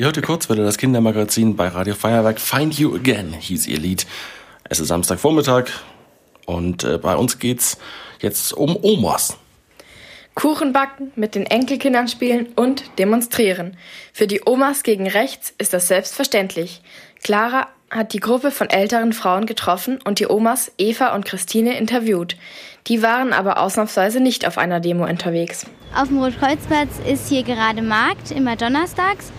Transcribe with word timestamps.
Ihr 0.00 0.04
hörte 0.04 0.22
Kurzwelle, 0.22 0.62
das 0.62 0.78
Kindermagazin 0.78 1.56
bei 1.56 1.66
Radio 1.66 1.92
Feuerwerk. 1.92 2.38
Find 2.38 2.78
You 2.78 2.94
Again 2.94 3.32
hieß 3.32 3.66
ihr 3.66 3.80
Lied. 3.80 4.06
Es 4.62 4.78
ist 4.78 4.86
Samstagvormittag 4.86 5.64
und 6.46 6.84
äh, 6.84 6.98
bei 6.98 7.16
uns 7.16 7.40
geht's 7.40 7.78
jetzt 8.20 8.52
um 8.52 8.78
Omas. 8.80 9.36
Kuchen 10.36 10.72
backen, 10.72 11.10
mit 11.16 11.34
den 11.34 11.46
Enkelkindern 11.46 12.06
spielen 12.06 12.46
und 12.54 12.84
demonstrieren. 13.00 13.76
Für 14.12 14.28
die 14.28 14.42
Omas 14.46 14.84
gegen 14.84 15.08
rechts 15.08 15.52
ist 15.58 15.72
das 15.72 15.88
selbstverständlich. 15.88 16.80
Clara 17.24 17.66
hat 17.90 18.12
die 18.12 18.20
Gruppe 18.20 18.52
von 18.52 18.70
älteren 18.70 19.12
Frauen 19.12 19.46
getroffen 19.46 19.98
und 20.04 20.20
die 20.20 20.30
Omas 20.30 20.70
Eva 20.78 21.12
und 21.16 21.24
Christine 21.24 21.76
interviewt. 21.76 22.36
Die 22.86 23.02
waren 23.02 23.32
aber 23.32 23.60
ausnahmsweise 23.60 24.20
nicht 24.20 24.46
auf 24.46 24.58
einer 24.58 24.78
Demo 24.78 25.08
unterwegs. 25.08 25.66
Auf 25.92 26.06
dem 26.06 26.22
Rotkreuzplatz 26.22 27.00
ist 27.04 27.28
hier 27.28 27.42
gerade 27.42 27.82
Markt, 27.82 28.30
immer 28.30 28.54
donnerstags. 28.54 29.32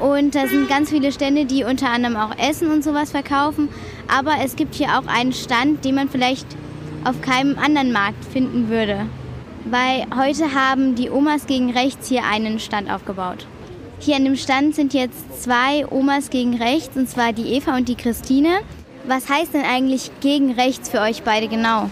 Und 0.00 0.34
da 0.34 0.46
sind 0.46 0.68
ganz 0.68 0.90
viele 0.90 1.12
Stände, 1.12 1.44
die 1.44 1.64
unter 1.64 1.90
anderem 1.90 2.16
auch 2.16 2.36
Essen 2.38 2.70
und 2.70 2.82
sowas 2.82 3.10
verkaufen. 3.10 3.68
Aber 4.08 4.32
es 4.42 4.56
gibt 4.56 4.74
hier 4.74 4.98
auch 4.98 5.06
einen 5.06 5.32
Stand, 5.32 5.84
den 5.84 5.94
man 5.94 6.08
vielleicht 6.08 6.46
auf 7.04 7.20
keinem 7.20 7.58
anderen 7.58 7.92
Markt 7.92 8.24
finden 8.24 8.68
würde. 8.68 9.06
Weil 9.66 10.06
heute 10.16 10.54
haben 10.54 10.94
die 10.94 11.10
Omas 11.10 11.46
gegen 11.46 11.70
rechts 11.70 12.08
hier 12.08 12.24
einen 12.24 12.58
Stand 12.60 12.90
aufgebaut. 12.90 13.46
Hier 13.98 14.16
an 14.16 14.24
dem 14.24 14.36
Stand 14.36 14.74
sind 14.74 14.94
jetzt 14.94 15.42
zwei 15.42 15.86
Omas 15.90 16.30
gegen 16.30 16.56
rechts, 16.56 16.96
und 16.96 17.06
zwar 17.06 17.34
die 17.34 17.54
Eva 17.54 17.76
und 17.76 17.86
die 17.86 17.94
Christine. 17.94 18.60
Was 19.06 19.28
heißt 19.28 19.52
denn 19.52 19.64
eigentlich 19.64 20.10
gegen 20.20 20.52
rechts 20.52 20.88
für 20.88 21.00
euch 21.00 21.22
beide 21.22 21.48
genau? 21.48 21.90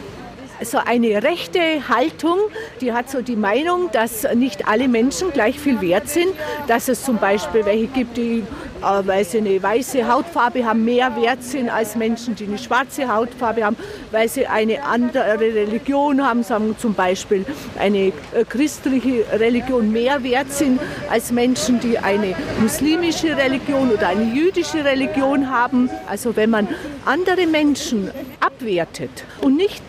So 0.62 0.78
eine 0.78 1.22
rechte 1.22 1.88
Haltung, 1.88 2.38
die 2.80 2.92
hat 2.92 3.10
so 3.10 3.22
die 3.22 3.36
Meinung, 3.36 3.90
dass 3.92 4.26
nicht 4.34 4.66
alle 4.66 4.88
Menschen 4.88 5.32
gleich 5.32 5.58
viel 5.58 5.80
wert 5.80 6.08
sind, 6.08 6.32
dass 6.66 6.88
es 6.88 7.04
zum 7.04 7.18
Beispiel 7.18 7.64
welche 7.64 7.86
gibt, 7.86 8.16
die 8.16 8.42
äh, 8.82 9.06
weil 9.06 9.24
sie 9.24 9.38
eine 9.38 9.60
weiße 9.60 10.06
Hautfarbe 10.06 10.64
haben, 10.64 10.84
mehr 10.84 11.16
wert 11.16 11.42
sind 11.42 11.68
als 11.68 11.96
Menschen, 11.96 12.34
die 12.36 12.44
eine 12.44 12.58
schwarze 12.58 13.12
Hautfarbe 13.12 13.64
haben, 13.64 13.77
weil 14.12 14.28
sie 14.28 14.46
eine 14.46 14.84
andere 14.84 15.41
Religion 15.41 16.24
haben, 16.24 16.42
sagen 16.42 16.77
zum 16.78 16.94
Beispiel 16.94 17.44
eine 17.78 18.08
äh, 18.08 18.12
christliche 18.48 19.24
Religion 19.33 19.90
mehr 19.90 20.22
wert 20.22 20.52
sind 20.52 20.80
als 21.11 21.33
Menschen, 21.33 21.80
die 21.80 21.98
eine 21.98 22.36
muslimische 22.61 23.36
Religion 23.36 23.90
oder 23.90 24.08
eine 24.08 24.33
jüdische 24.33 24.84
Religion 24.84 25.50
haben. 25.50 25.90
Also 26.08 26.36
wenn 26.36 26.50
man 26.50 26.68
andere 27.05 27.46
Menschen 27.46 28.11
abwertet 28.59 29.25
und 29.41 29.56
nicht 29.56 29.83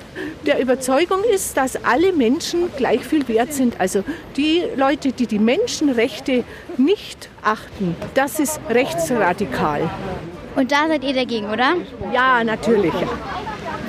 der 0.46 0.60
Überzeugung 0.60 1.24
ist, 1.24 1.58
dass 1.58 1.84
alle 1.84 2.14
Menschen 2.14 2.72
gleich 2.78 3.02
viel 3.02 3.28
wert 3.28 3.54
sind. 3.54 3.80
Also 3.80 4.04
die 4.38 4.64
Leute, 4.76 5.12
die 5.12 5.28
die 5.28 5.40
Menschenrechte 5.40 6.44
nicht 6.78 7.30
achten, 7.44 7.96
das 8.14 8.40
ist 8.40 8.60
rechtsradikal. 8.70 9.90
Und 10.56 10.72
da 10.72 10.88
seid 10.88 11.04
ihr 11.04 11.14
dagegen, 11.14 11.50
oder? 11.50 11.76
Ja, 12.14 12.44
natürlich. 12.44 12.94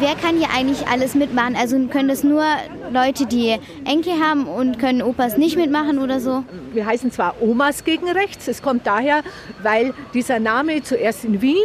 Wer 0.00 0.14
kann 0.14 0.38
hier 0.38 0.48
eigentlich 0.50 0.88
alles 0.88 1.14
mitmachen? 1.14 1.56
Also 1.56 1.78
können 1.88 2.08
das 2.08 2.24
nur 2.24 2.42
Leute, 2.90 3.26
die 3.26 3.58
Enkel 3.84 4.14
haben 4.14 4.46
und 4.46 4.78
können 4.78 5.02
Opas 5.02 5.36
nicht 5.36 5.58
mitmachen 5.58 5.98
oder 5.98 6.20
so? 6.20 6.42
Wir 6.72 6.86
heißen 6.86 7.12
zwar 7.12 7.34
Omas 7.42 7.84
gegen 7.84 8.08
Rechts. 8.08 8.48
Es 8.48 8.62
kommt 8.62 8.86
daher, 8.86 9.22
weil 9.62 9.92
dieser 10.14 10.40
Name 10.40 10.82
zuerst 10.82 11.26
in 11.26 11.42
Wien 11.42 11.56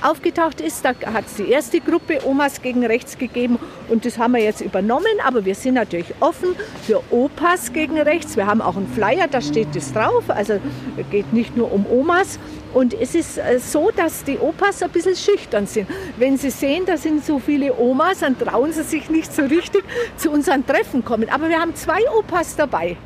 aufgetaucht 0.00 0.62
ist. 0.62 0.82
Da 0.82 0.94
hat 1.12 1.26
es 1.26 1.34
die 1.34 1.50
erste 1.50 1.78
Gruppe 1.80 2.20
Omas 2.26 2.62
gegen 2.62 2.86
Rechts 2.86 3.18
gegeben 3.18 3.58
und 3.90 4.06
das 4.06 4.16
haben 4.16 4.32
wir 4.32 4.42
jetzt 4.42 4.62
übernommen. 4.62 5.04
Aber 5.22 5.44
wir 5.44 5.54
sind 5.54 5.74
natürlich 5.74 6.14
offen 6.20 6.56
für 6.86 7.02
Opas 7.10 7.74
gegen 7.74 8.00
Rechts. 8.00 8.38
Wir 8.38 8.46
haben 8.46 8.62
auch 8.62 8.78
einen 8.78 8.88
Flyer, 8.88 9.28
da 9.30 9.42
steht 9.42 9.76
das 9.76 9.92
drauf. 9.92 10.24
Also 10.28 10.54
es 10.96 11.10
geht 11.10 11.34
nicht 11.34 11.54
nur 11.54 11.70
um 11.70 11.84
Omas. 11.84 12.38
Und 12.74 12.92
es 12.92 13.14
ist 13.14 13.38
äh, 13.38 13.58
so, 13.60 13.90
dass 13.90 14.24
die 14.24 14.36
Opas 14.36 14.82
ein 14.82 14.90
bisschen 14.90 15.14
schüchtern 15.14 15.66
sind. 15.66 15.88
Wenn 16.18 16.36
sie 16.36 16.50
sehen, 16.50 16.84
da 16.84 16.96
sind 16.96 17.24
so 17.24 17.38
viele 17.38 17.72
Omas, 17.78 18.18
dann 18.18 18.36
trauen 18.36 18.72
sie 18.72 18.82
sich 18.82 19.08
nicht 19.08 19.32
so 19.32 19.42
richtig 19.42 19.84
zu 20.16 20.30
unseren 20.30 20.66
Treffen 20.66 21.04
kommen. 21.04 21.28
Aber 21.30 21.48
wir 21.48 21.60
haben 21.60 21.74
zwei 21.76 22.00
Opas 22.18 22.56
dabei. 22.56 22.96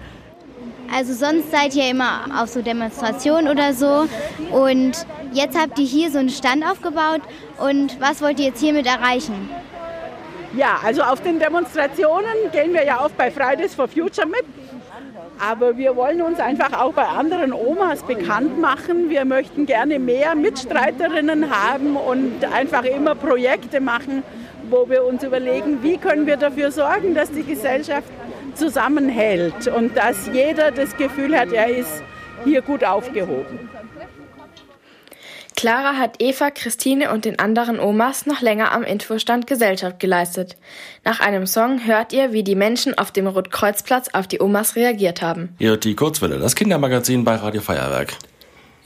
Also 0.93 1.13
sonst 1.13 1.51
seid 1.51 1.75
ihr 1.77 1.91
immer 1.91 2.25
auf 2.41 2.49
so 2.49 2.63
Demonstrationen 2.63 3.49
oder 3.49 3.75
so. 3.75 4.09
Und 4.51 5.07
jetzt 5.35 5.57
habt 5.57 5.79
ihr 5.79 5.85
hier 5.85 6.11
so 6.11 6.19
einen 6.19 6.31
Stand 6.31 6.65
aufgebaut. 6.65 7.21
Und 7.59 8.01
was 8.01 8.23
wollt 8.23 8.41
ihr 8.41 8.47
jetzt 8.47 8.61
hiermit 8.61 8.87
erreichen? 8.87 9.51
Ja, 10.57 10.79
also 10.83 11.03
auf 11.03 11.21
den 11.21 11.39
Demonstrationen 11.39 12.51
gehen 12.53 12.73
wir 12.73 12.85
ja 12.87 13.05
oft 13.05 13.19
bei 13.19 13.31
Fridays 13.31 13.75
for 13.75 13.87
Future 13.87 14.27
mit. 14.27 14.45
Aber 15.41 15.77
wir 15.77 15.95
wollen 15.95 16.21
uns 16.21 16.41
einfach 16.41 16.73
auch 16.73 16.93
bei 16.93 17.05
anderen 17.05 17.53
Omas 17.53 18.03
bekannt 18.03 18.61
machen. 18.61 19.09
Wir 19.09 19.25
möchten 19.25 19.67
gerne 19.67 19.99
mehr 19.99 20.35
Mitstreiterinnen 20.35 21.51
haben 21.51 21.97
und 21.97 22.45
einfach 22.53 22.85
immer 22.85 23.15
Projekte 23.15 23.81
machen, 23.81 24.23
wo 24.69 24.89
wir 24.89 25.05
uns 25.05 25.23
überlegen, 25.23 25.83
wie 25.83 25.97
können 25.97 26.27
wir 26.27 26.37
dafür 26.37 26.71
sorgen, 26.71 27.15
dass 27.15 27.31
die 27.31 27.45
Gesellschaft 27.45 28.09
zusammenhält 28.55 29.69
und 29.69 29.97
dass 29.97 30.29
jeder 30.33 30.73
das 30.73 30.97
Gefühl 30.97 31.39
hat, 31.39 31.53
er 31.53 31.69
ist 31.69 32.03
hier 32.45 32.63
gut 32.63 32.85
aufgehoben. 32.85 33.71
Clara 35.59 35.95
hat 35.97 36.23
Eva, 36.23 36.53
Christine 36.53 37.11
und 37.11 37.25
den 37.25 37.41
anderen 37.41 37.81
Omas 37.81 38.27
noch 38.27 38.43
länger 38.43 38.71
am 38.71 38.85
Infostand 38.85 39.49
Gesellschaft 39.49 39.99
geleistet. 39.99 40.57
Nach 41.05 41.19
einem 41.19 41.49
Song 41.49 41.85
hört 41.85 42.13
ihr, 42.13 42.33
wie 42.33 42.45
die 42.45 42.55
Menschen 42.55 42.97
auf 42.97 43.11
dem 43.11 43.27
Rotkreuzplatz 43.27 44.11
auf 44.13 44.29
die 44.29 44.41
Omas 44.41 44.77
reagiert 44.77 45.21
haben. 45.21 45.57
Ihr 45.59 45.71
hört 45.71 45.83
die 45.83 45.97
Kurzwelle, 45.97 46.39
das 46.39 46.55
Kindermagazin 46.55 47.25
bei 47.25 47.35
Radio 47.35 47.61
Feuerwerk. 47.61 48.15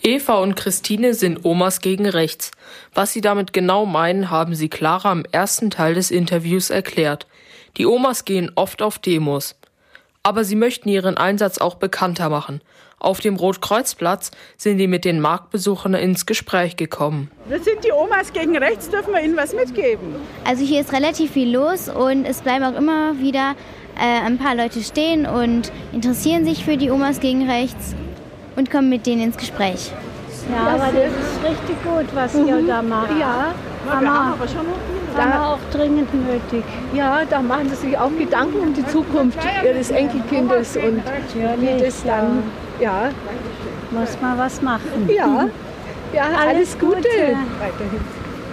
Eva 0.02 0.38
und 0.38 0.56
Christine 0.56 1.12
sind 1.12 1.44
Omas 1.44 1.80
gegen 1.80 2.08
rechts. 2.08 2.52
Was 2.94 3.12
sie 3.12 3.20
damit 3.20 3.52
genau 3.52 3.84
meinen, 3.84 4.30
haben 4.30 4.54
sie 4.54 4.70
Clara 4.70 5.12
im 5.12 5.26
ersten 5.30 5.68
Teil 5.68 5.92
des 5.92 6.10
Interviews 6.10 6.70
erklärt. 6.70 7.26
Die 7.76 7.84
Omas 7.84 8.24
gehen 8.24 8.50
oft 8.54 8.80
auf 8.80 8.98
Demos. 8.98 9.56
Aber 10.22 10.42
sie 10.42 10.56
möchten 10.56 10.88
ihren 10.88 11.18
Einsatz 11.18 11.58
auch 11.58 11.74
bekannter 11.74 12.30
machen. 12.30 12.62
Auf 13.02 13.18
dem 13.18 13.34
Rotkreuzplatz 13.34 14.30
sind 14.56 14.78
die 14.78 14.86
mit 14.86 15.04
den 15.04 15.20
Marktbesuchern 15.20 15.94
ins 15.94 16.24
Gespräch 16.24 16.76
gekommen. 16.76 17.32
Wir 17.48 17.60
sind 17.60 17.82
die 17.82 17.90
Omas 17.90 18.32
gegen 18.32 18.56
rechts, 18.56 18.90
dürfen 18.90 19.12
wir 19.12 19.20
ihnen 19.20 19.36
was 19.36 19.52
mitgeben? 19.52 20.14
Also 20.44 20.64
hier 20.64 20.82
ist 20.82 20.92
relativ 20.92 21.32
viel 21.32 21.52
los 21.52 21.88
und 21.88 22.24
es 22.24 22.42
bleiben 22.42 22.64
auch 22.64 22.78
immer 22.78 23.18
wieder 23.18 23.56
äh, 23.96 24.24
ein 24.24 24.38
paar 24.38 24.54
Leute 24.54 24.80
stehen 24.82 25.26
und 25.26 25.72
interessieren 25.92 26.44
sich 26.44 26.64
für 26.64 26.76
die 26.76 26.92
Omas 26.92 27.18
gegen 27.18 27.50
rechts 27.50 27.96
und 28.54 28.70
kommen 28.70 28.88
mit 28.88 29.04
denen 29.04 29.22
ins 29.24 29.36
Gespräch. 29.36 29.90
Ja, 30.48 30.68
aber 30.68 30.92
das 30.92 31.10
ist 31.10 31.42
richtig 31.42 31.82
gut, 31.82 32.06
was 32.14 32.34
mhm. 32.34 32.46
ihr 32.46 32.62
da 32.68 32.82
macht. 32.82 33.18
Ja, 33.18 33.52
haben 33.90 34.04
wir 34.04 34.12
aber 34.12 34.46
schon 34.46 34.64
da, 35.16 35.22
haben 35.22 35.32
wir 35.32 35.46
auch 35.46 35.58
dringend 35.72 36.12
nötig. 36.14 36.64
Ja, 36.94 37.22
da 37.28 37.40
machen 37.40 37.68
sie 37.70 37.76
sich 37.76 37.98
auch 37.98 38.10
Gedanken 38.18 38.60
um 38.60 38.74
die 38.74 38.86
Zukunft 38.86 39.38
ihres 39.64 39.90
Enkelkindes 39.90 40.76
und 40.76 41.02
wie 41.34 41.82
das 41.82 42.02
dann 42.04 42.42
ja. 42.80 43.10
Muss 43.90 44.20
man 44.20 44.38
was 44.38 44.60
machen. 44.62 45.08
Ja. 45.08 45.48
Ja, 46.12 46.24
alles, 46.24 46.38
alles 46.38 46.78
Gute. 46.78 46.96
Gute. 46.96 47.36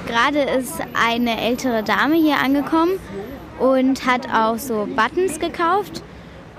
Gerade 0.08 0.40
ist 0.42 0.80
eine 0.94 1.40
ältere 1.42 1.84
Dame 1.84 2.16
hier 2.16 2.38
angekommen 2.44 2.94
und 3.60 4.06
hat 4.06 4.28
auch 4.34 4.58
so 4.58 4.88
Buttons 4.96 5.40
gekauft. 5.40 6.02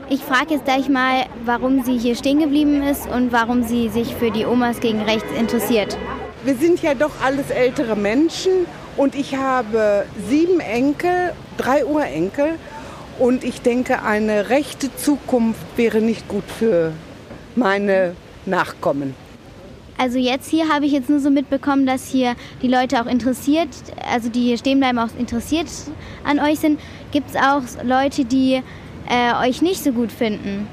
Ich 0.09 0.21
frage 0.21 0.55
jetzt 0.55 0.65
gleich 0.65 0.88
mal, 0.88 1.27
warum 1.44 1.84
sie 1.84 1.97
hier 1.97 2.17
stehen 2.17 2.41
geblieben 2.41 2.82
ist 2.82 3.09
und 3.09 3.32
warum 3.32 3.62
sie 3.62 3.88
sich 3.88 4.15
für 4.15 4.31
die 4.31 4.44
Omas 4.44 4.81
gegen 4.81 5.03
rechts 5.03 5.31
interessiert. 5.38 5.97
Wir 6.44 6.55
sind 6.55 6.82
ja 6.82 6.94
doch 6.94 7.12
alles 7.25 7.50
ältere 7.50 7.97
Menschen 7.97 8.67
und 8.96 9.14
ich 9.14 9.36
habe 9.36 10.04
sieben 10.28 10.60
Enkel, 10.60 11.32
drei 11.56 11.84
Urenkel 11.84 12.54
und 13.18 13.44
ich 13.44 13.62
denke, 13.62 14.02
eine 14.02 14.48
rechte 14.48 14.94
Zukunft 14.96 15.60
wäre 15.76 16.00
nicht 16.00 16.28
gut 16.28 16.44
für 16.44 16.92
meine 17.54 18.14
Nachkommen. 18.46 19.14
Also 19.98 20.18
jetzt 20.18 20.48
hier 20.48 20.68
habe 20.68 20.86
ich 20.86 20.92
jetzt 20.92 21.10
nur 21.10 21.20
so 21.20 21.28
mitbekommen, 21.28 21.84
dass 21.84 22.08
hier 22.08 22.34
die 22.62 22.69
Leute 22.69 23.02
auch 23.02 23.06
interessiert, 23.06 23.69
also 24.10 24.31
die 24.31 24.40
hier 24.40 24.56
stehen 24.56 24.78
bleiben, 24.78 24.98
auch 24.98 25.10
interessiert 25.19 25.66
an 26.25 26.40
euch 26.40 26.58
sind. 26.60 26.81
Gibt 27.12 27.28
es 27.28 27.36
auch 27.36 27.62
Leute, 27.84 28.25
die 28.25 28.62
äh, 29.10 29.46
euch 29.46 29.60
nicht 29.60 29.84
so 29.84 29.93
gut 29.93 30.10
finden? 30.10 30.66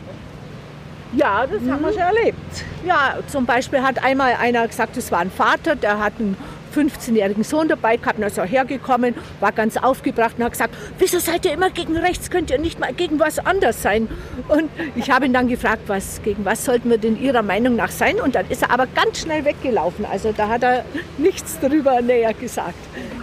Ja, 1.13 1.45
das 1.45 1.61
mhm. 1.61 1.71
haben 1.71 1.81
wir 1.83 1.91
schon 1.91 2.01
erlebt. 2.01 2.37
Ja, 2.85 3.15
zum 3.27 3.45
Beispiel 3.45 3.81
hat 3.81 4.01
einmal 4.01 4.33
einer 4.33 4.65
gesagt, 4.65 4.95
es 4.95 5.11
war 5.11 5.19
ein 5.19 5.31
Vater, 5.31 5.75
der 5.75 5.99
hat 5.99 6.13
einen 6.19 6.37
15-jährigen 6.77 7.43
Sohn 7.43 7.67
dabei 7.67 7.97
gehabt, 7.97 8.19
und 8.19 8.25
ist 8.25 8.39
auch 8.39 8.45
hergekommen, 8.45 9.15
war 9.39 9.51
ganz 9.51 9.77
aufgebracht 9.77 10.35
und 10.37 10.43
hat 10.43 10.51
gesagt, 10.51 10.75
wieso 10.99 11.19
seid 11.19 11.45
ihr 11.45 11.53
immer 11.53 11.69
gegen 11.69 11.97
rechts, 11.97 12.29
könnt 12.29 12.51
ihr 12.51 12.59
nicht 12.59 12.79
mal 12.79 12.93
gegen 12.93 13.19
was 13.19 13.39
anders 13.39 13.81
sein? 13.81 14.07
Und 14.47 14.69
ich 14.95 15.09
habe 15.11 15.25
ihn 15.25 15.33
dann 15.33 15.47
gefragt, 15.47 15.83
was, 15.87 16.21
gegen 16.23 16.45
was 16.45 16.65
sollten 16.65 16.89
wir 16.89 16.97
denn 16.97 17.21
Ihrer 17.21 17.41
Meinung 17.41 17.75
nach 17.75 17.91
sein? 17.91 18.19
Und 18.21 18.35
dann 18.35 18.47
ist 18.49 18.61
er 18.61 18.71
aber 18.71 18.87
ganz 18.87 19.21
schnell 19.21 19.45
weggelaufen. 19.45 20.05
Also 20.05 20.31
da 20.31 20.47
hat 20.47 20.63
er 20.63 20.85
nichts 21.17 21.57
darüber 21.59 22.01
näher 22.01 22.33
gesagt. 22.33 22.77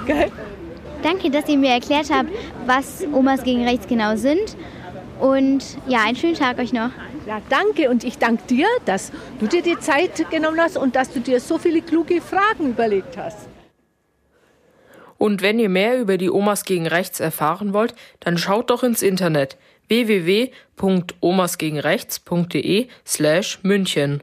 Gell? 0.06 0.30
Danke, 1.02 1.30
dass 1.30 1.48
ihr 1.48 1.58
mir 1.58 1.70
erklärt 1.70 2.10
habt, 2.10 2.30
was 2.66 3.04
Omas 3.12 3.42
gegen 3.42 3.64
rechts 3.64 3.86
genau 3.86 4.16
sind. 4.16 4.56
Und 5.20 5.62
ja, 5.86 6.00
einen 6.04 6.16
schönen 6.16 6.34
Tag 6.34 6.58
euch 6.58 6.72
noch. 6.72 6.90
Ja, 7.26 7.40
danke 7.48 7.88
und 7.88 8.04
ich 8.04 8.18
danke 8.18 8.42
dir, 8.46 8.66
dass 8.84 9.10
du 9.40 9.46
dir 9.46 9.62
die 9.62 9.78
Zeit 9.78 10.30
genommen 10.30 10.60
hast 10.60 10.76
und 10.76 10.94
dass 10.94 11.10
du 11.10 11.20
dir 11.20 11.40
so 11.40 11.56
viele 11.58 11.80
kluge 11.80 12.20
Fragen 12.20 12.68
überlegt 12.70 13.16
hast. 13.16 13.48
Und 15.16 15.40
wenn 15.40 15.58
ihr 15.58 15.70
mehr 15.70 15.98
über 15.98 16.18
die 16.18 16.30
Omas 16.30 16.64
gegen 16.64 16.86
Rechts 16.86 17.20
erfahren 17.20 17.72
wollt, 17.72 17.94
dann 18.20 18.36
schaut 18.36 18.68
doch 18.68 18.82
ins 18.82 19.00
Internet 19.00 19.56
www.omasgegenrechts.de 19.88 22.88
slash 23.06 23.58
München. 23.62 24.22